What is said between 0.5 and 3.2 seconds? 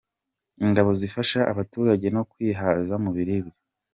Ingabo zifasha abaturage no kwihaza mu